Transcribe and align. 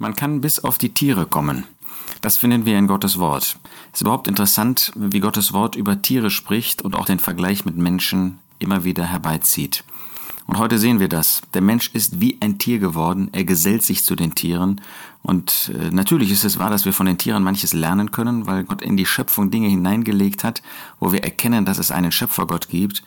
Man 0.00 0.16
kann 0.16 0.40
bis 0.40 0.58
auf 0.60 0.78
die 0.78 0.94
Tiere 0.94 1.26
kommen. 1.26 1.64
Das 2.22 2.38
finden 2.38 2.64
wir 2.64 2.78
in 2.78 2.86
Gottes 2.86 3.18
Wort. 3.18 3.58
Es 3.92 3.98
ist 3.98 4.00
überhaupt 4.00 4.28
interessant, 4.28 4.92
wie 4.94 5.20
Gottes 5.20 5.52
Wort 5.52 5.76
über 5.76 6.00
Tiere 6.00 6.30
spricht 6.30 6.80
und 6.80 6.96
auch 6.96 7.04
den 7.04 7.18
Vergleich 7.18 7.66
mit 7.66 7.76
Menschen 7.76 8.38
immer 8.58 8.82
wieder 8.82 9.04
herbeizieht. 9.04 9.84
Und 10.46 10.56
heute 10.56 10.78
sehen 10.78 11.00
wir 11.00 11.10
das. 11.10 11.42
Der 11.52 11.60
Mensch 11.60 11.90
ist 11.92 12.18
wie 12.18 12.38
ein 12.40 12.56
Tier 12.56 12.78
geworden. 12.78 13.28
Er 13.32 13.44
gesellt 13.44 13.82
sich 13.82 14.02
zu 14.02 14.16
den 14.16 14.34
Tieren. 14.34 14.80
Und 15.22 15.70
äh, 15.78 15.90
natürlich 15.90 16.30
ist 16.30 16.44
es 16.44 16.58
wahr, 16.58 16.70
dass 16.70 16.86
wir 16.86 16.94
von 16.94 17.04
den 17.04 17.18
Tieren 17.18 17.42
manches 17.42 17.74
lernen 17.74 18.10
können, 18.10 18.46
weil 18.46 18.64
Gott 18.64 18.80
in 18.80 18.96
die 18.96 19.04
Schöpfung 19.04 19.50
Dinge 19.50 19.68
hineingelegt 19.68 20.44
hat, 20.44 20.62
wo 20.98 21.12
wir 21.12 21.22
erkennen, 21.22 21.66
dass 21.66 21.76
es 21.76 21.90
einen 21.90 22.10
Schöpfergott 22.10 22.70
gibt. 22.70 23.02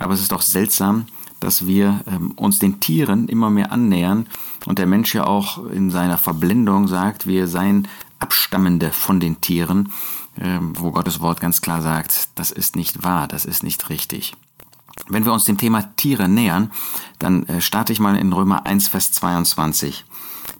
Aber 0.00 0.12
es 0.14 0.20
ist 0.20 0.32
doch 0.32 0.42
seltsam, 0.42 1.06
dass 1.42 1.66
wir 1.66 2.00
ähm, 2.06 2.32
uns 2.32 2.58
den 2.58 2.80
Tieren 2.80 3.28
immer 3.28 3.50
mehr 3.50 3.72
annähern 3.72 4.26
und 4.66 4.78
der 4.78 4.86
Mensch 4.86 5.14
ja 5.14 5.24
auch 5.24 5.66
in 5.66 5.90
seiner 5.90 6.18
Verblendung 6.18 6.88
sagt, 6.88 7.26
wir 7.26 7.48
seien 7.48 7.88
Abstammende 8.18 8.90
von 8.90 9.18
den 9.18 9.40
Tieren, 9.40 9.92
ähm, 10.40 10.72
wo 10.78 10.92
Gottes 10.92 11.20
Wort 11.20 11.40
ganz 11.40 11.60
klar 11.60 11.82
sagt, 11.82 12.28
das 12.36 12.50
ist 12.50 12.76
nicht 12.76 13.02
wahr, 13.02 13.26
das 13.26 13.44
ist 13.44 13.62
nicht 13.62 13.88
richtig. 13.88 14.34
Wenn 15.08 15.24
wir 15.24 15.32
uns 15.32 15.44
dem 15.44 15.58
Thema 15.58 15.82
Tiere 15.96 16.28
nähern, 16.28 16.70
dann 17.18 17.46
äh, 17.46 17.60
starte 17.60 17.92
ich 17.92 18.00
mal 18.00 18.16
in 18.16 18.32
Römer 18.32 18.66
1, 18.66 18.88
Vers 18.88 19.10
22. 19.12 20.04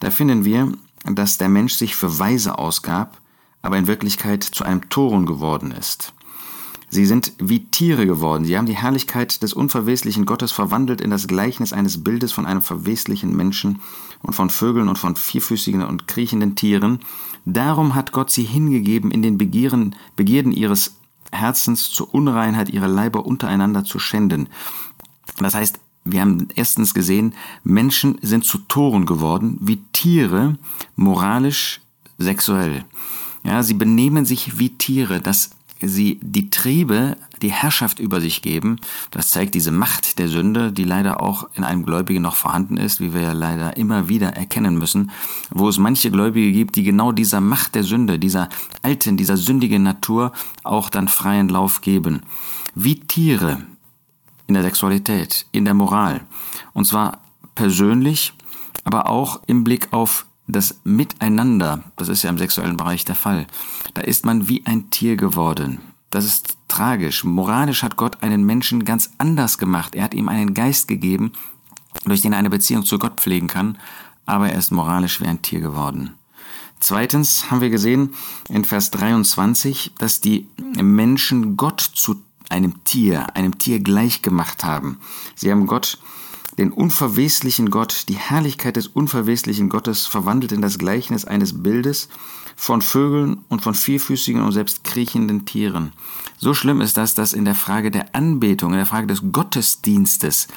Da 0.00 0.10
finden 0.10 0.44
wir, 0.44 0.72
dass 1.04 1.38
der 1.38 1.48
Mensch 1.48 1.74
sich 1.74 1.94
für 1.94 2.18
weise 2.18 2.58
ausgab, 2.58 3.18
aber 3.60 3.76
in 3.76 3.86
Wirklichkeit 3.86 4.42
zu 4.42 4.64
einem 4.64 4.88
Toren 4.88 5.26
geworden 5.26 5.70
ist. 5.70 6.12
Sie 6.92 7.06
sind 7.06 7.32
wie 7.38 7.64
Tiere 7.64 8.04
geworden. 8.04 8.44
Sie 8.44 8.58
haben 8.58 8.66
die 8.66 8.76
Herrlichkeit 8.76 9.42
des 9.42 9.54
unverweslichen 9.54 10.26
Gottes 10.26 10.52
verwandelt 10.52 11.00
in 11.00 11.08
das 11.08 11.26
Gleichnis 11.26 11.72
eines 11.72 12.04
Bildes 12.04 12.32
von 12.32 12.44
einem 12.44 12.60
verweslichen 12.60 13.34
Menschen 13.34 13.80
und 14.20 14.34
von 14.34 14.50
Vögeln 14.50 14.90
und 14.90 14.98
von 14.98 15.16
vierfüßigen 15.16 15.82
und 15.82 16.06
kriechenden 16.06 16.54
Tieren. 16.54 17.00
Darum 17.46 17.94
hat 17.94 18.12
Gott 18.12 18.30
sie 18.30 18.42
hingegeben, 18.42 19.10
in 19.10 19.22
den 19.22 19.38
Begieren, 19.38 19.96
Begierden 20.16 20.52
ihres 20.52 20.96
Herzens 21.32 21.88
zur 21.90 22.12
Unreinheit 22.12 22.68
ihrer 22.68 22.88
Leiber 22.88 23.24
untereinander 23.24 23.84
zu 23.84 23.98
schänden. 23.98 24.50
Das 25.38 25.54
heißt, 25.54 25.80
wir 26.04 26.20
haben 26.20 26.48
erstens 26.56 26.92
gesehen, 26.92 27.32
Menschen 27.64 28.18
sind 28.20 28.44
zu 28.44 28.58
Toren 28.58 29.06
geworden, 29.06 29.56
wie 29.62 29.78
Tiere, 29.94 30.58
moralisch, 30.96 31.80
sexuell. 32.18 32.84
Ja, 33.44 33.62
sie 33.62 33.74
benehmen 33.74 34.26
sich 34.26 34.58
wie 34.58 34.76
Tiere. 34.76 35.22
Das 35.22 35.52
sie 35.82 36.18
die 36.22 36.50
Triebe, 36.50 37.16
die 37.42 37.52
Herrschaft 37.52 37.98
über 37.98 38.20
sich 38.20 38.42
geben. 38.42 38.76
Das 39.10 39.30
zeigt 39.30 39.54
diese 39.54 39.70
Macht 39.70 40.18
der 40.18 40.28
Sünde, 40.28 40.72
die 40.72 40.84
leider 40.84 41.20
auch 41.20 41.48
in 41.54 41.64
einem 41.64 41.84
Gläubigen 41.84 42.22
noch 42.22 42.36
vorhanden 42.36 42.76
ist, 42.76 43.00
wie 43.00 43.14
wir 43.14 43.22
ja 43.22 43.32
leider 43.32 43.76
immer 43.76 44.08
wieder 44.08 44.28
erkennen 44.28 44.78
müssen, 44.78 45.10
wo 45.50 45.68
es 45.68 45.78
manche 45.78 46.10
Gläubige 46.10 46.52
gibt, 46.52 46.76
die 46.76 46.82
genau 46.84 47.12
dieser 47.12 47.40
Macht 47.40 47.74
der 47.74 47.84
Sünde, 47.84 48.18
dieser 48.18 48.48
alten, 48.82 49.16
dieser 49.16 49.36
sündigen 49.36 49.82
Natur 49.82 50.32
auch 50.62 50.88
dann 50.90 51.08
freien 51.08 51.48
Lauf 51.48 51.80
geben. 51.80 52.22
Wie 52.74 53.00
Tiere 53.00 53.58
in 54.46 54.54
der 54.54 54.62
Sexualität, 54.62 55.46
in 55.52 55.64
der 55.64 55.74
Moral. 55.74 56.20
Und 56.72 56.86
zwar 56.86 57.18
persönlich, 57.54 58.32
aber 58.84 59.08
auch 59.08 59.40
im 59.46 59.64
Blick 59.64 59.92
auf 59.92 60.26
das 60.46 60.80
Miteinander, 60.84 61.84
das 61.96 62.08
ist 62.08 62.22
ja 62.22 62.30
im 62.30 62.38
sexuellen 62.38 62.76
Bereich 62.76 63.04
der 63.04 63.14
Fall, 63.14 63.46
da 63.94 64.02
ist 64.02 64.24
man 64.24 64.48
wie 64.48 64.66
ein 64.66 64.90
Tier 64.90 65.16
geworden. 65.16 65.80
Das 66.10 66.24
ist 66.24 66.56
tragisch. 66.68 67.24
Moralisch 67.24 67.82
hat 67.82 67.96
Gott 67.96 68.22
einen 68.22 68.44
Menschen 68.44 68.84
ganz 68.84 69.10
anders 69.18 69.56
gemacht. 69.56 69.94
Er 69.94 70.04
hat 70.04 70.14
ihm 70.14 70.28
einen 70.28 70.52
Geist 70.52 70.88
gegeben, 70.88 71.32
durch 72.04 72.20
den 72.20 72.32
er 72.32 72.38
eine 72.38 72.50
Beziehung 72.50 72.84
zu 72.84 72.98
Gott 72.98 73.20
pflegen 73.20 73.46
kann, 73.46 73.78
aber 74.26 74.50
er 74.50 74.58
ist 74.58 74.72
moralisch 74.72 75.20
wie 75.20 75.26
ein 75.26 75.42
Tier 75.42 75.60
geworden. 75.60 76.14
Zweitens 76.80 77.50
haben 77.50 77.60
wir 77.60 77.70
gesehen 77.70 78.14
in 78.48 78.64
Vers 78.64 78.90
23, 78.90 79.92
dass 79.98 80.20
die 80.20 80.48
Menschen 80.56 81.56
Gott 81.56 81.80
zu 81.80 82.16
einem 82.48 82.82
Tier, 82.84 83.34
einem 83.36 83.58
Tier 83.58 83.80
gleich 83.80 84.20
gemacht 84.20 84.64
haben. 84.64 84.98
Sie 85.34 85.50
haben 85.50 85.66
Gott 85.66 85.98
den 86.58 86.72
unverweslichen 86.72 87.70
Gott, 87.70 88.08
die 88.08 88.16
Herrlichkeit 88.16 88.76
des 88.76 88.88
unverweslichen 88.88 89.68
Gottes 89.68 90.06
verwandelt 90.06 90.52
in 90.52 90.62
das 90.62 90.78
Gleichnis 90.78 91.24
eines 91.24 91.62
Bildes 91.62 92.08
von 92.56 92.82
Vögeln 92.82 93.44
und 93.48 93.62
von 93.62 93.74
vierfüßigen 93.74 94.42
und 94.42 94.52
selbst 94.52 94.84
kriechenden 94.84 95.46
Tieren. 95.46 95.92
So 96.42 96.54
schlimm 96.54 96.80
ist 96.80 96.96
das, 96.96 97.14
dass 97.14 97.34
in 97.34 97.44
der 97.44 97.54
Frage 97.54 97.92
der 97.92 98.16
Anbetung, 98.16 98.72
in 98.72 98.78
der 98.78 98.86
Frage 98.86 99.06
des 99.06 99.22
Gottesdienstes 99.30 100.48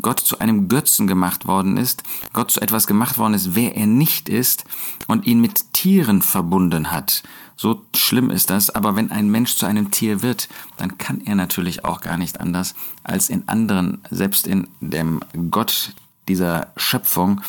Gott 0.00 0.18
zu 0.18 0.38
einem 0.38 0.68
Götzen 0.68 1.06
gemacht 1.06 1.46
worden 1.46 1.76
ist, 1.76 2.02
Gott 2.32 2.50
zu 2.50 2.62
etwas 2.62 2.86
gemacht 2.86 3.18
worden 3.18 3.34
ist, 3.34 3.54
wer 3.54 3.76
er 3.76 3.86
nicht 3.86 4.30
ist 4.30 4.64
und 5.06 5.26
ihn 5.26 5.42
mit 5.42 5.74
Tieren 5.74 6.22
verbunden 6.22 6.92
hat. 6.92 7.22
So 7.56 7.82
schlimm 7.94 8.30
ist 8.30 8.48
das, 8.48 8.70
aber 8.70 8.96
wenn 8.96 9.10
ein 9.10 9.30
Mensch 9.30 9.56
zu 9.56 9.66
einem 9.66 9.90
Tier 9.90 10.22
wird, 10.22 10.48
dann 10.78 10.96
kann 10.96 11.20
er 11.20 11.34
natürlich 11.34 11.84
auch 11.84 12.00
gar 12.00 12.16
nicht 12.16 12.40
anders, 12.40 12.74
als 13.02 13.28
in 13.28 13.46
anderen, 13.46 13.98
selbst 14.10 14.46
in 14.46 14.68
dem 14.80 15.20
Gott 15.50 15.92
dieser 16.26 16.68
Schöpfung, 16.78 17.42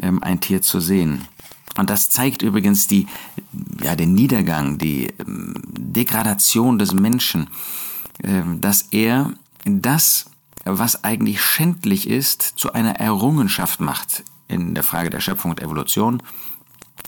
ähm, 0.00 0.22
ein 0.22 0.40
Tier 0.40 0.62
zu 0.62 0.80
sehen. 0.80 1.26
Und 1.76 1.90
das 1.90 2.10
zeigt 2.10 2.42
übrigens 2.42 2.86
die, 2.86 3.06
ja, 3.82 3.96
den 3.96 4.14
Niedergang, 4.14 4.78
die 4.78 5.08
ähm, 5.18 5.54
Degradation 5.66 6.78
des 6.78 6.92
Menschen, 6.92 7.48
ähm, 8.22 8.60
dass 8.60 8.82
er 8.90 9.32
das, 9.64 10.26
was 10.64 11.04
eigentlich 11.04 11.40
schändlich 11.40 12.08
ist, 12.08 12.42
zu 12.42 12.72
einer 12.72 12.96
Errungenschaft 12.96 13.80
macht 13.80 14.24
in 14.48 14.74
der 14.74 14.84
Frage 14.84 15.10
der 15.10 15.20
Schöpfung 15.20 15.52
und 15.52 15.62
Evolution 15.62 16.22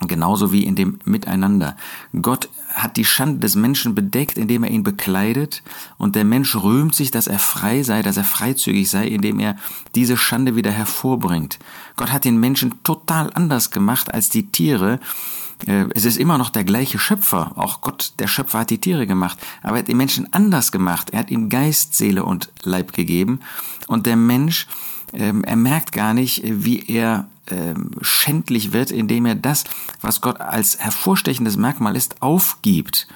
Genauso 0.00 0.52
wie 0.52 0.64
in 0.64 0.74
dem 0.74 0.98
Miteinander. 1.04 1.76
Gott 2.20 2.48
hat 2.74 2.96
die 2.96 3.04
Schande 3.04 3.38
des 3.38 3.54
Menschen 3.54 3.94
bedeckt, 3.94 4.36
indem 4.36 4.64
er 4.64 4.70
ihn 4.70 4.82
bekleidet, 4.82 5.62
und 5.96 6.16
der 6.16 6.24
Mensch 6.24 6.56
rühmt 6.56 6.94
sich, 6.94 7.10
dass 7.10 7.28
er 7.28 7.38
frei 7.38 7.82
sei, 7.84 8.02
dass 8.02 8.16
er 8.16 8.24
freizügig 8.24 8.90
sei, 8.90 9.06
indem 9.06 9.38
er 9.38 9.56
diese 9.94 10.16
Schande 10.16 10.56
wieder 10.56 10.72
hervorbringt. 10.72 11.58
Gott 11.96 12.10
hat 12.10 12.24
den 12.24 12.38
Menschen 12.38 12.82
total 12.82 13.30
anders 13.34 13.70
gemacht 13.70 14.12
als 14.12 14.28
die 14.28 14.50
Tiere. 14.50 14.98
Äh, 15.66 15.86
es 15.94 16.04
ist 16.04 16.16
immer 16.16 16.38
noch 16.38 16.50
der 16.50 16.64
gleiche 16.64 16.98
Schöpfer. 16.98 17.52
Auch 17.54 17.80
Gott, 17.80 18.14
der 18.18 18.26
Schöpfer, 18.26 18.60
hat 18.60 18.70
die 18.70 18.80
Tiere 18.80 19.06
gemacht. 19.06 19.38
Aber 19.62 19.76
er 19.76 19.80
hat 19.80 19.88
den 19.88 19.96
Menschen 19.96 20.32
anders 20.32 20.72
gemacht. 20.72 21.10
Er 21.10 21.20
hat 21.20 21.30
ihm 21.30 21.48
Geist, 21.48 21.94
Seele 21.94 22.24
und 22.24 22.50
Leib 22.64 22.92
gegeben. 22.92 23.40
Und 23.86 24.06
der 24.06 24.16
Mensch, 24.16 24.66
ähm, 25.12 25.44
er 25.44 25.56
merkt 25.56 25.92
gar 25.92 26.12
nicht, 26.12 26.42
wie 26.44 26.80
er 26.88 27.28
ähm, 27.48 27.90
schändlich 28.00 28.72
wird, 28.72 28.90
indem 28.90 29.26
er 29.26 29.34
das, 29.34 29.64
was 30.00 30.20
Gott 30.20 30.40
als 30.40 30.78
hervorstechendes 30.78 31.56
Merkmal 31.56 31.96
ist, 31.96 32.20
aufgibt 32.22 33.06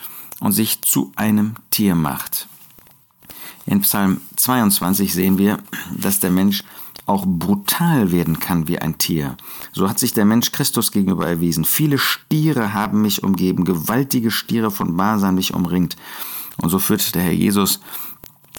und 0.41 0.53
sich 0.53 0.83
zu 0.83 1.13
einem 1.17 1.55
Tier 1.71 1.95
macht. 1.95 2.49
In 3.67 3.83
Psalm 3.83 4.21
22 4.37 5.13
sehen 5.13 5.39
wir, 5.39 5.59
dass 5.97 6.21
der 6.21 6.31
Mensch 6.31 6.65
auch 7.09 7.25
brutal 7.27 8.13
werden 8.13 8.39
kann 8.39 8.69
wie 8.69 8.79
ein 8.79 8.99
Tier. 8.99 9.37
So 9.73 9.89
hat 9.89 9.99
sich 9.99 10.13
der 10.13 10.25
Mensch 10.25 10.53
Christus 10.53 10.93
gegenüber 10.93 11.27
erwiesen. 11.27 11.65
Viele 11.65 11.99
Stiere 11.99 12.75
haben 12.75 13.03
mich 13.03 13.23
umgeben, 13.23 13.65
gewaltige 13.65 14.31
Stiere 14.31 14.71
von 14.71 14.97
Basan 14.97 15.35
mich 15.35 15.55
umringt. 15.55 15.97
Und 16.61 16.69
so 16.69 16.79
führt 16.79 17.15
der 17.15 17.23
Herr 17.23 17.33
Jesus 17.33 17.81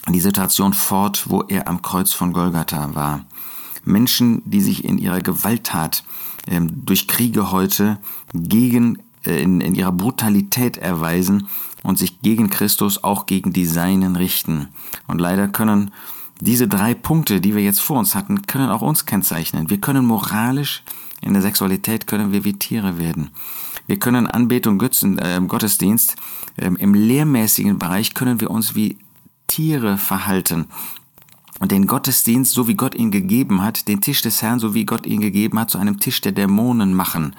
die 0.07 0.19
Situation 0.19 0.73
fort, 0.73 1.29
wo 1.29 1.43
er 1.43 1.67
am 1.67 1.81
Kreuz 1.81 2.13
von 2.13 2.33
Golgatha 2.33 2.95
war. 2.95 3.25
Menschen, 3.89 4.41
die 4.45 4.61
sich 4.61 4.85
in 4.85 4.97
ihrer 4.97 5.19
Gewalttat 5.19 6.03
ähm, 6.47 6.85
durch 6.85 7.07
Kriege 7.07 7.51
heute 7.51 7.99
gegen 8.33 8.99
äh, 9.25 9.41
in, 9.41 9.61
in 9.61 9.75
ihrer 9.75 9.91
Brutalität 9.91 10.77
erweisen 10.77 11.47
und 11.83 11.97
sich 11.97 12.21
gegen 12.21 12.49
Christus 12.49 13.03
auch 13.03 13.25
gegen 13.25 13.53
die 13.53 13.65
Seinen 13.65 14.15
richten. 14.15 14.69
Und 15.07 15.19
leider 15.19 15.47
können 15.47 15.91
diese 16.41 16.67
drei 16.67 16.93
Punkte, 16.93 17.41
die 17.41 17.55
wir 17.55 17.63
jetzt 17.63 17.81
vor 17.81 17.99
uns 17.99 18.15
hatten, 18.15 18.43
können 18.43 18.69
auch 18.69 18.81
uns 18.81 19.05
kennzeichnen. 19.05 19.69
Wir 19.69 19.81
können 19.81 20.05
moralisch 20.05 20.83
in 21.21 21.33
der 21.33 21.41
Sexualität 21.41 22.07
können 22.07 22.31
wir 22.31 22.45
wie 22.45 22.53
Tiere 22.53 22.97
werden. 22.97 23.31
Wir 23.87 23.99
können 23.99 24.27
Anbetung, 24.27 24.77
Götzen, 24.77 25.19
äh, 25.19 25.41
Gottesdienst, 25.45 26.15
äh, 26.55 26.67
im 26.67 26.93
lehrmäßigen 26.93 27.77
Bereich 27.77 28.13
können 28.13 28.39
wir 28.39 28.51
uns 28.51 28.75
wie 28.75 28.97
Tiere 29.47 29.97
verhalten 29.97 30.67
und 31.59 31.71
den 31.71 31.87
Gottesdienst, 31.87 32.53
so 32.53 32.67
wie 32.67 32.75
Gott 32.75 32.95
ihn 32.95 33.11
gegeben 33.11 33.61
hat, 33.61 33.87
den 33.87 34.01
Tisch 34.01 34.21
des 34.21 34.41
Herrn, 34.41 34.59
so 34.59 34.73
wie 34.73 34.85
Gott 34.85 35.05
ihn 35.05 35.19
gegeben 35.19 35.59
hat, 35.59 35.69
zu 35.69 35.77
einem 35.77 35.99
Tisch 35.99 36.21
der 36.21 36.31
Dämonen 36.31 36.93
machen 36.93 37.35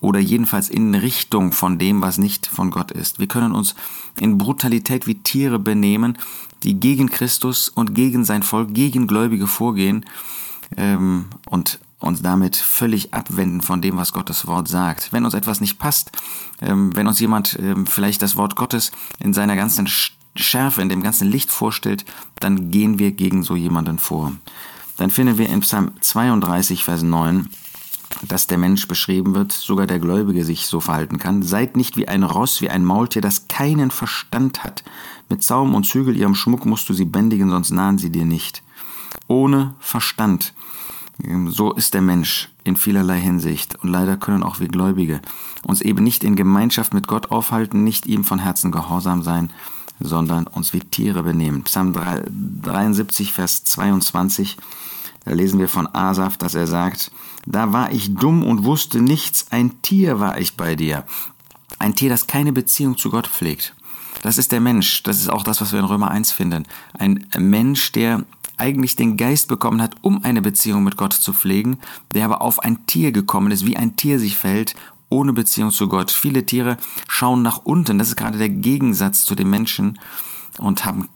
oder 0.00 0.20
jedenfalls 0.20 0.68
in 0.68 0.94
Richtung 0.94 1.52
von 1.52 1.78
dem, 1.78 2.00
was 2.00 2.18
nicht 2.18 2.46
von 2.46 2.70
Gott 2.70 2.90
ist. 2.90 3.18
Wir 3.18 3.26
können 3.26 3.52
uns 3.52 3.74
in 4.20 4.38
Brutalität 4.38 5.06
wie 5.06 5.16
Tiere 5.16 5.58
benehmen, 5.58 6.18
die 6.62 6.74
gegen 6.74 7.10
Christus 7.10 7.68
und 7.68 7.94
gegen 7.94 8.24
sein 8.24 8.42
Volk, 8.42 8.74
gegen 8.74 9.06
Gläubige 9.06 9.46
vorgehen 9.46 10.04
ähm, 10.76 11.26
und 11.46 11.80
uns 12.00 12.22
damit 12.22 12.56
völlig 12.56 13.12
abwenden 13.12 13.60
von 13.60 13.82
dem, 13.82 13.96
was 13.96 14.12
Gottes 14.12 14.46
Wort 14.46 14.68
sagt. 14.68 15.12
Wenn 15.12 15.24
uns 15.24 15.34
etwas 15.34 15.60
nicht 15.60 15.78
passt, 15.78 16.12
ähm, 16.60 16.94
wenn 16.94 17.08
uns 17.08 17.18
jemand 17.18 17.58
ähm, 17.60 17.86
vielleicht 17.86 18.22
das 18.22 18.36
Wort 18.36 18.54
Gottes 18.54 18.92
in 19.18 19.34
seiner 19.34 19.56
ganzen 19.56 19.88
Schärfe, 20.42 20.82
in 20.82 20.88
dem 20.88 21.02
ganzen 21.02 21.28
Licht 21.28 21.50
vorstellt, 21.50 22.04
dann 22.40 22.70
gehen 22.70 22.98
wir 22.98 23.12
gegen 23.12 23.42
so 23.42 23.56
jemanden 23.56 23.98
vor. 23.98 24.32
Dann 24.96 25.10
finden 25.10 25.38
wir 25.38 25.48
in 25.48 25.60
Psalm 25.60 25.92
32, 26.00 26.84
Vers 26.84 27.02
9, 27.02 27.48
dass 28.26 28.46
der 28.46 28.58
Mensch 28.58 28.88
beschrieben 28.88 29.34
wird, 29.34 29.52
sogar 29.52 29.86
der 29.86 29.98
Gläubige 29.98 30.44
sich 30.44 30.66
so 30.66 30.80
verhalten 30.80 31.18
kann. 31.18 31.42
Seid 31.42 31.76
nicht 31.76 31.96
wie 31.96 32.08
ein 32.08 32.22
Ross, 32.22 32.60
wie 32.60 32.70
ein 32.70 32.84
Maultier, 32.84 33.22
das 33.22 33.48
keinen 33.48 33.90
Verstand 33.90 34.64
hat. 34.64 34.82
Mit 35.28 35.42
Zaum 35.42 35.74
und 35.74 35.84
Zügel 35.84 36.16
ihrem 36.16 36.34
Schmuck 36.34 36.66
musst 36.66 36.88
du 36.88 36.94
sie 36.94 37.04
bändigen, 37.04 37.50
sonst 37.50 37.70
nahen 37.70 37.98
sie 37.98 38.10
dir 38.10 38.24
nicht. 38.24 38.62
Ohne 39.26 39.74
Verstand. 39.78 40.52
So 41.46 41.72
ist 41.72 41.94
der 41.94 42.02
Mensch 42.02 42.48
in 42.64 42.76
vielerlei 42.76 43.20
Hinsicht. 43.20 43.76
Und 43.82 43.90
leider 43.90 44.16
können 44.16 44.42
auch 44.42 44.60
wir 44.60 44.68
Gläubige 44.68 45.20
uns 45.64 45.80
eben 45.80 46.04
nicht 46.04 46.24
in 46.24 46.36
Gemeinschaft 46.36 46.94
mit 46.94 47.08
Gott 47.08 47.30
aufhalten, 47.30 47.84
nicht 47.84 48.06
ihm 48.06 48.24
von 48.24 48.38
Herzen 48.38 48.70
gehorsam 48.70 49.22
sein, 49.22 49.50
sondern 50.00 50.46
uns 50.46 50.72
wie 50.72 50.80
Tiere 50.80 51.22
benehmen. 51.22 51.64
Psalm 51.64 51.92
73, 51.92 53.32
Vers 53.32 53.64
22, 53.64 54.56
da 55.24 55.32
lesen 55.32 55.58
wir 55.58 55.68
von 55.68 55.86
Asaf, 55.94 56.36
dass 56.36 56.54
er 56.54 56.66
sagt, 56.66 57.10
da 57.46 57.72
war 57.72 57.92
ich 57.92 58.14
dumm 58.14 58.44
und 58.44 58.64
wusste 58.64 59.00
nichts, 59.00 59.46
ein 59.50 59.82
Tier 59.82 60.20
war 60.20 60.38
ich 60.38 60.56
bei 60.56 60.74
dir. 60.74 61.04
Ein 61.78 61.94
Tier, 61.94 62.10
das 62.10 62.26
keine 62.26 62.52
Beziehung 62.52 62.96
zu 62.96 63.10
Gott 63.10 63.26
pflegt. 63.26 63.74
Das 64.22 64.38
ist 64.38 64.52
der 64.52 64.60
Mensch. 64.60 65.02
Das 65.04 65.18
ist 65.18 65.30
auch 65.30 65.44
das, 65.44 65.60
was 65.60 65.72
wir 65.72 65.78
in 65.78 65.84
Römer 65.84 66.10
1 66.10 66.32
finden. 66.32 66.66
Ein 66.94 67.26
Mensch, 67.38 67.92
der 67.92 68.24
eigentlich 68.56 68.96
den 68.96 69.16
Geist 69.16 69.48
bekommen 69.48 69.80
hat, 69.80 69.94
um 70.02 70.24
eine 70.24 70.42
Beziehung 70.42 70.82
mit 70.82 70.96
Gott 70.96 71.12
zu 71.12 71.32
pflegen, 71.32 71.78
der 72.12 72.24
aber 72.24 72.42
auf 72.42 72.58
ein 72.58 72.86
Tier 72.86 73.12
gekommen 73.12 73.52
ist, 73.52 73.64
wie 73.64 73.76
ein 73.76 73.96
Tier 73.96 74.18
sich 74.18 74.36
verhält, 74.36 74.74
ohne 75.08 75.32
Beziehung 75.32 75.70
zu 75.70 75.88
Gott. 75.88 76.10
Viele 76.10 76.44
Tiere 76.44 76.76
schauen 77.08 77.42
nach 77.42 77.58
unten, 77.58 77.98
das 77.98 78.08
ist 78.08 78.16
gerade 78.16 78.38
der 78.38 78.50
Gegensatz 78.50 79.24
zu 79.24 79.34
den 79.34 79.50
Menschen 79.50 79.98
und 80.58 80.84
haben 80.84 81.08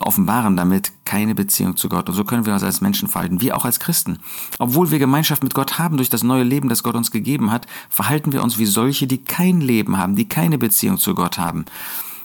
offenbaren 0.00 0.56
damit 0.56 0.92
keine 1.04 1.34
Beziehung 1.34 1.76
zu 1.76 1.88
Gott. 1.88 2.08
Und 2.08 2.14
so 2.14 2.24
können 2.24 2.44
wir 2.44 2.52
uns 2.52 2.62
als 2.62 2.80
Menschen 2.82 3.08
verhalten, 3.08 3.40
wie 3.40 3.52
auch 3.52 3.64
als 3.64 3.80
Christen. 3.80 4.18
Obwohl 4.58 4.90
wir 4.90 4.98
Gemeinschaft 4.98 5.42
mit 5.42 5.54
Gott 5.54 5.78
haben 5.78 5.96
durch 5.96 6.10
das 6.10 6.22
neue 6.22 6.42
Leben, 6.42 6.68
das 6.68 6.82
Gott 6.82 6.94
uns 6.94 7.10
gegeben 7.10 7.50
hat, 7.50 7.66
verhalten 7.88 8.32
wir 8.32 8.42
uns 8.42 8.58
wie 8.58 8.66
solche, 8.66 9.06
die 9.06 9.24
kein 9.24 9.60
Leben 9.60 9.96
haben, 9.96 10.16
die 10.16 10.28
keine 10.28 10.58
Beziehung 10.58 10.98
zu 10.98 11.14
Gott 11.14 11.38
haben. 11.38 11.64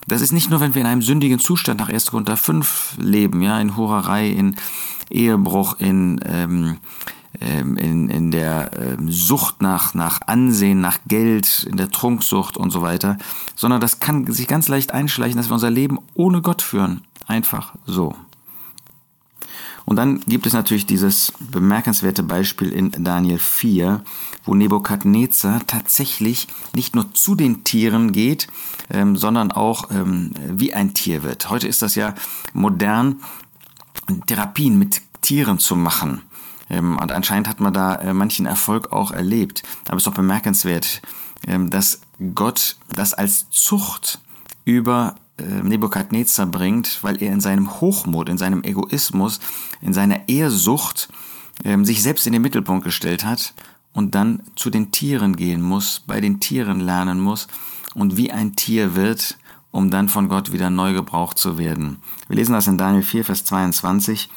Das 0.07 0.22
ist 0.22 0.33
nicht 0.33 0.50
nur, 0.50 0.60
wenn 0.60 0.75
wir 0.75 0.81
in 0.81 0.88
einem 0.88 1.01
sündigen 1.01 1.39
Zustand 1.39 1.80
nach 1.80 1.89
1. 1.89 2.07
Korinther 2.07 2.38
5 2.38 2.98
leben, 3.00 3.42
ja, 3.42 3.60
in 3.60 3.75
Hurerei, 3.75 4.30
in 4.30 4.56
Ehebruch, 5.10 5.80
in, 5.80 6.19
ähm, 6.25 6.77
ähm, 7.42 7.78
in, 7.78 8.10
in 8.10 8.32
der 8.32 8.72
ähm, 8.80 9.12
Sucht 9.12 9.62
nach, 9.62 9.94
nach 9.94 10.22
Ansehen, 10.28 10.82
nach 10.82 11.00
Geld, 11.08 11.66
in 11.70 11.78
der 11.78 11.90
Trunksucht 11.90 12.58
und 12.58 12.72
so 12.72 12.82
weiter, 12.82 13.18
sondern 13.56 13.82
das 13.82 14.00
kann 14.00 14.32
sich 14.32 14.48
ganz 14.48 14.68
leicht 14.68 14.94
einschleichen, 14.94 15.38
dass 15.38 15.50
wir 15.50 15.54
unser 15.54 15.72
Leben 15.72 16.00
ohne 16.14 16.42
Gott 16.42 16.62
führen. 16.62 17.02
Einfach 17.28 17.74
so. 17.86 18.16
Und 19.86 19.98
dann 19.98 20.20
gibt 20.22 20.48
es 20.48 20.54
natürlich 20.54 20.88
dieses 20.88 21.32
bemerkenswerte 21.40 22.24
Beispiel 22.24 22.72
in 22.72 22.92
Daniel 22.92 23.38
4, 23.38 24.04
wo 24.44 24.56
Nebukadnezar 24.56 25.66
tatsächlich 25.68 26.48
nicht 26.76 26.96
nur 26.96 27.14
zu 27.14 27.36
den 27.36 27.64
Tieren 27.64 28.12
geht, 28.12 28.48
ähm, 28.90 29.16
sondern 29.16 29.52
auch 29.52 29.92
ähm, 29.92 30.32
wie 30.54 30.74
ein 30.74 30.94
Tier 30.96 31.24
wird. 31.24 31.50
Heute 31.50 31.68
ist 31.68 31.84
das 31.84 31.96
ja 31.96 32.16
modern, 32.54 33.22
Therapien 34.26 34.78
mit 34.78 35.02
Tieren 35.22 35.60
zu 35.60 35.76
machen. 35.76 36.22
Ähm, 36.69 36.97
und 36.97 37.12
anscheinend 37.12 37.47
hat 37.47 37.59
man 37.59 37.73
da 37.73 37.95
äh, 37.95 38.13
manchen 38.13 38.45
Erfolg 38.45 38.91
auch 38.91 39.12
erlebt. 39.12 39.63
Aber 39.88 39.97
es 39.97 40.01
ist 40.01 40.07
doch 40.07 40.13
bemerkenswert, 40.13 41.01
ähm, 41.47 41.69
dass 41.69 42.01
Gott 42.33 42.77
das 42.94 43.13
als 43.13 43.50
Zucht 43.50 44.19
über 44.63 45.15
äh, 45.38 45.44
Nebukadnezar 45.44 46.45
bringt, 46.45 47.00
weil 47.01 47.21
er 47.21 47.31
in 47.31 47.41
seinem 47.41 47.81
Hochmut, 47.81 48.29
in 48.29 48.38
seinem 48.38 48.63
Egoismus, 48.63 49.39
in 49.81 49.94
seiner 49.94 50.27
Ehrsucht 50.27 51.09
ähm, 51.63 51.85
sich 51.85 52.01
selbst 52.01 52.25
in 52.25 52.33
den 52.33 52.41
Mittelpunkt 52.41 52.83
gestellt 52.83 53.25
hat 53.25 53.53
und 53.94 54.15
dann 54.15 54.41
zu 54.56 54.69
den 54.69 54.91
Tieren 54.91 55.35
gehen 55.35 55.62
muss, 55.62 56.01
bei 56.06 56.19
den 56.21 56.39
Tieren 56.39 56.79
lernen 56.79 57.19
muss 57.19 57.47
und 57.94 58.17
wie 58.17 58.31
ein 58.31 58.56
Tier 58.56 58.95
wird, 58.95 59.38
um 59.71 59.89
dann 59.89 60.09
von 60.09 60.29
Gott 60.29 60.51
wieder 60.51 60.69
neu 60.69 60.94
gebraucht 60.94 61.38
zu 61.38 61.57
werden. 61.57 61.97
Wir 62.27 62.38
lesen 62.38 62.53
das 62.53 62.67
in 62.67 62.77
Daniel 62.77 63.03
4, 63.03 63.25
Vers 63.25 63.44
22. 63.45 64.29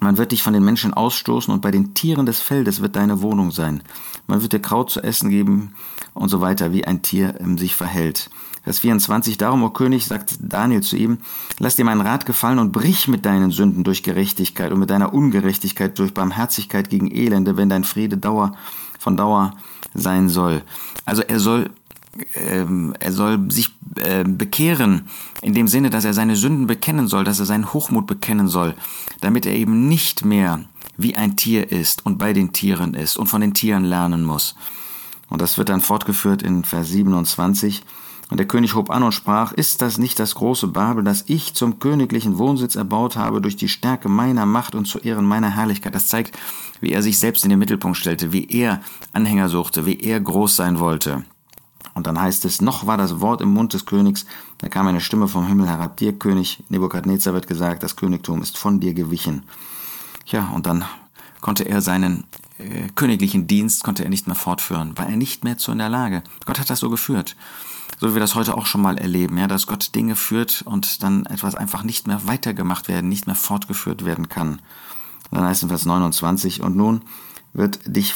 Man 0.00 0.16
wird 0.16 0.32
dich 0.32 0.42
von 0.42 0.54
den 0.54 0.64
Menschen 0.64 0.94
ausstoßen 0.94 1.52
und 1.52 1.60
bei 1.60 1.70
den 1.70 1.92
Tieren 1.92 2.24
des 2.24 2.40
Feldes 2.40 2.80
wird 2.80 2.96
deine 2.96 3.20
Wohnung 3.20 3.50
sein. 3.50 3.82
Man 4.26 4.40
wird 4.40 4.54
dir 4.54 4.60
Kraut 4.60 4.90
zu 4.90 5.02
essen 5.02 5.28
geben 5.28 5.74
und 6.14 6.30
so 6.30 6.40
weiter, 6.40 6.72
wie 6.72 6.86
ein 6.86 7.02
Tier 7.02 7.38
ähm, 7.38 7.58
sich 7.58 7.76
verhält. 7.76 8.30
Vers 8.62 8.80
24, 8.80 9.38
darum, 9.38 9.62
o 9.62 9.70
König, 9.70 10.06
sagt 10.06 10.36
Daniel 10.40 10.82
zu 10.82 10.96
ihm, 10.96 11.18
lass 11.58 11.76
dir 11.76 11.84
meinen 11.84 12.02
Rat 12.02 12.26
gefallen 12.26 12.58
und 12.58 12.72
brich 12.72 13.08
mit 13.08 13.24
deinen 13.24 13.50
Sünden 13.50 13.84
durch 13.84 14.02
Gerechtigkeit 14.02 14.72
und 14.72 14.78
mit 14.78 14.90
deiner 14.90 15.14
Ungerechtigkeit 15.14 15.98
durch 15.98 16.12
Barmherzigkeit 16.12 16.90
gegen 16.90 17.10
Elende, 17.10 17.56
wenn 17.56 17.68
dein 17.68 17.84
Friede 17.84 18.16
Dauer 18.16 18.52
von 18.98 19.16
Dauer 19.16 19.54
sein 19.94 20.28
soll. 20.28 20.62
Also 21.04 21.22
er 21.22 21.40
soll 21.40 21.70
ähm, 22.34 22.94
er 22.98 23.12
soll 23.12 23.50
sich 23.50 23.70
äh, 23.96 24.24
bekehren, 24.24 25.08
in 25.42 25.54
dem 25.54 25.68
Sinne, 25.68 25.90
dass 25.90 26.04
er 26.04 26.14
seine 26.14 26.36
Sünden 26.36 26.66
bekennen 26.66 27.08
soll, 27.08 27.24
dass 27.24 27.40
er 27.40 27.46
seinen 27.46 27.72
Hochmut 27.72 28.06
bekennen 28.06 28.48
soll, 28.48 28.74
damit 29.20 29.46
er 29.46 29.54
eben 29.54 29.88
nicht 29.88 30.24
mehr 30.24 30.64
wie 30.96 31.16
ein 31.16 31.36
Tier 31.36 31.70
ist 31.72 32.04
und 32.04 32.18
bei 32.18 32.32
den 32.32 32.52
Tieren 32.52 32.94
ist 32.94 33.16
und 33.16 33.26
von 33.26 33.40
den 33.40 33.54
Tieren 33.54 33.84
lernen 33.84 34.24
muss. 34.24 34.54
Und 35.28 35.40
das 35.40 35.58
wird 35.58 35.68
dann 35.68 35.80
fortgeführt 35.80 36.42
in 36.42 36.64
Vers 36.64 36.88
27. 36.88 37.82
Und 38.30 38.36
der 38.36 38.46
König 38.46 38.74
hob 38.74 38.90
an 38.90 39.02
und 39.02 39.12
sprach, 39.12 39.52
ist 39.52 39.82
das 39.82 39.98
nicht 39.98 40.20
das 40.20 40.36
große 40.36 40.68
Babel, 40.68 41.02
das 41.02 41.24
ich 41.26 41.54
zum 41.54 41.80
königlichen 41.80 42.38
Wohnsitz 42.38 42.76
erbaut 42.76 43.16
habe 43.16 43.40
durch 43.40 43.56
die 43.56 43.68
Stärke 43.68 44.08
meiner 44.08 44.46
Macht 44.46 44.76
und 44.76 44.84
zu 44.84 45.00
Ehren 45.00 45.24
meiner 45.24 45.50
Herrlichkeit? 45.50 45.94
Das 45.94 46.06
zeigt, 46.06 46.38
wie 46.80 46.92
er 46.92 47.02
sich 47.02 47.18
selbst 47.18 47.44
in 47.44 47.50
den 47.50 47.58
Mittelpunkt 47.58 47.96
stellte, 47.96 48.32
wie 48.32 48.46
er 48.46 48.82
Anhänger 49.12 49.48
suchte, 49.48 49.84
wie 49.84 49.98
er 49.98 50.20
groß 50.20 50.54
sein 50.54 50.78
wollte. 50.78 51.24
Und 51.94 52.06
dann 52.06 52.20
heißt 52.20 52.44
es, 52.44 52.60
noch 52.60 52.86
war 52.86 52.96
das 52.96 53.20
Wort 53.20 53.40
im 53.40 53.52
Mund 53.52 53.72
des 53.72 53.86
Königs, 53.86 54.26
da 54.58 54.68
kam 54.68 54.86
eine 54.86 55.00
Stimme 55.00 55.28
vom 55.28 55.46
Himmel 55.46 55.68
herab, 55.68 55.96
dir 55.96 56.18
König, 56.18 56.62
Nebukadnezar 56.68 57.34
wird 57.34 57.46
gesagt, 57.46 57.82
das 57.82 57.96
Königtum 57.96 58.42
ist 58.42 58.58
von 58.58 58.80
dir 58.80 58.94
gewichen. 58.94 59.44
Ja, 60.26 60.48
und 60.48 60.66
dann 60.66 60.84
konnte 61.40 61.64
er 61.64 61.80
seinen 61.80 62.24
äh, 62.58 62.88
königlichen 62.94 63.46
Dienst, 63.46 63.82
konnte 63.82 64.04
er 64.04 64.10
nicht 64.10 64.26
mehr 64.26 64.36
fortführen, 64.36 64.96
war 64.96 65.08
er 65.08 65.16
nicht 65.16 65.44
mehr 65.44 65.58
zu 65.58 65.72
in 65.72 65.78
der 65.78 65.88
Lage. 65.88 66.22
Gott 66.46 66.58
hat 66.58 66.70
das 66.70 66.80
so 66.80 66.90
geführt. 66.90 67.36
So 67.98 68.10
wie 68.10 68.14
wir 68.14 68.20
das 68.20 68.34
heute 68.34 68.56
auch 68.56 68.66
schon 68.66 68.82
mal 68.82 68.98
erleben, 68.98 69.36
ja, 69.36 69.46
dass 69.46 69.66
Gott 69.66 69.94
Dinge 69.94 70.16
führt 70.16 70.62
und 70.62 71.02
dann 71.02 71.26
etwas 71.26 71.54
einfach 71.54 71.82
nicht 71.82 72.06
mehr 72.06 72.26
weitergemacht 72.26 72.88
werden, 72.88 73.08
nicht 73.08 73.26
mehr 73.26 73.36
fortgeführt 73.36 74.04
werden 74.04 74.28
kann. 74.28 74.62
Dann 75.30 75.44
heißt 75.44 75.58
es 75.58 75.62
in 75.64 75.68
Vers 75.68 75.86
29, 75.86 76.62
und 76.62 76.76
nun 76.76 77.02
wird 77.52 77.80
dich 77.84 78.14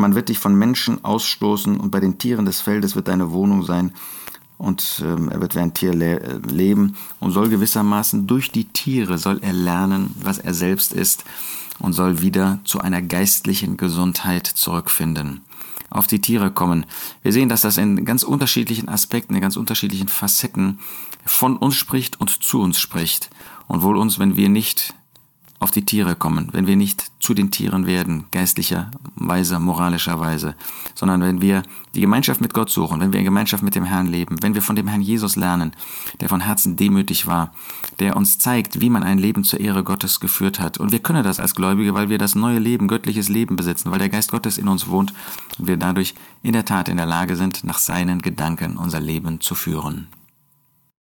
man 0.00 0.14
wird 0.14 0.28
dich 0.28 0.38
von 0.38 0.54
Menschen 0.54 1.04
ausstoßen 1.04 1.78
und 1.78 1.90
bei 1.90 2.00
den 2.00 2.18
Tieren 2.18 2.46
des 2.46 2.60
Feldes 2.60 2.96
wird 2.96 3.08
deine 3.08 3.30
Wohnung 3.30 3.62
sein 3.64 3.92
und 4.60 5.02
ähm, 5.04 5.30
er 5.30 5.40
wird 5.40 5.54
wie 5.54 5.60
ein 5.60 5.72
Tier 5.72 5.94
le 5.94 6.20
äh, 6.20 6.38
leben 6.46 6.96
und 7.18 7.30
soll 7.30 7.48
gewissermaßen 7.48 8.26
durch 8.26 8.52
die 8.52 8.66
Tiere 8.66 9.16
soll 9.16 9.38
er 9.42 9.54
lernen, 9.54 10.14
was 10.22 10.38
er 10.38 10.52
selbst 10.52 10.92
ist 10.92 11.24
und 11.78 11.94
soll 11.94 12.20
wieder 12.20 12.60
zu 12.64 12.80
einer 12.80 13.00
geistlichen 13.00 13.76
Gesundheit 13.76 14.46
zurückfinden. 14.46 15.40
Auf 15.88 16.06
die 16.06 16.20
Tiere 16.20 16.50
kommen. 16.50 16.86
Wir 17.22 17.32
sehen, 17.32 17.48
dass 17.48 17.62
das 17.62 17.78
in 17.78 18.04
ganz 18.04 18.22
unterschiedlichen 18.22 18.88
Aspekten, 18.88 19.34
in 19.34 19.40
ganz 19.40 19.56
unterschiedlichen 19.56 20.08
Facetten 20.08 20.78
von 21.24 21.56
uns 21.56 21.74
spricht 21.74 22.20
und 22.20 22.30
zu 22.44 22.60
uns 22.60 22.78
spricht. 22.78 23.30
Und 23.66 23.82
wohl 23.82 23.96
uns, 23.96 24.18
wenn 24.18 24.36
wir 24.36 24.50
nicht 24.50 24.94
auf 25.60 25.70
die 25.70 25.84
Tiere 25.84 26.16
kommen, 26.16 26.48
wenn 26.52 26.66
wir 26.66 26.74
nicht 26.74 27.12
zu 27.20 27.34
den 27.34 27.50
Tieren 27.50 27.86
werden, 27.86 28.24
geistlicherweise, 28.30 29.58
moralischerweise, 29.58 30.54
sondern 30.94 31.20
wenn 31.20 31.42
wir 31.42 31.62
die 31.94 32.00
Gemeinschaft 32.00 32.40
mit 32.40 32.54
Gott 32.54 32.70
suchen, 32.70 32.98
wenn 33.00 33.12
wir 33.12 33.20
in 33.20 33.26
Gemeinschaft 33.26 33.62
mit 33.62 33.74
dem 33.74 33.84
Herrn 33.84 34.06
leben, 34.06 34.42
wenn 34.42 34.54
wir 34.54 34.62
von 34.62 34.74
dem 34.74 34.88
Herrn 34.88 35.02
Jesus 35.02 35.36
lernen, 35.36 35.72
der 36.20 36.30
von 36.30 36.40
Herzen 36.40 36.76
demütig 36.76 37.26
war, 37.26 37.52
der 37.98 38.16
uns 38.16 38.38
zeigt, 38.38 38.80
wie 38.80 38.88
man 38.88 39.02
ein 39.02 39.18
Leben 39.18 39.44
zur 39.44 39.60
Ehre 39.60 39.84
Gottes 39.84 40.18
geführt 40.18 40.60
hat. 40.60 40.78
Und 40.78 40.92
wir 40.92 41.00
können 41.00 41.24
das 41.24 41.40
als 41.40 41.54
Gläubige, 41.54 41.92
weil 41.92 42.08
wir 42.08 42.18
das 42.18 42.34
neue 42.34 42.58
Leben, 42.58 42.88
göttliches 42.88 43.28
Leben 43.28 43.56
besitzen, 43.56 43.90
weil 43.90 43.98
der 43.98 44.08
Geist 44.08 44.30
Gottes 44.30 44.56
in 44.56 44.66
uns 44.66 44.88
wohnt 44.88 45.12
und 45.58 45.68
wir 45.68 45.76
dadurch 45.76 46.14
in 46.42 46.54
der 46.54 46.64
Tat 46.64 46.88
in 46.88 46.96
der 46.96 47.06
Lage 47.06 47.36
sind, 47.36 47.64
nach 47.64 47.78
seinen 47.78 48.22
Gedanken 48.22 48.78
unser 48.78 49.00
Leben 49.00 49.40
zu 49.42 49.54
führen. 49.54 50.08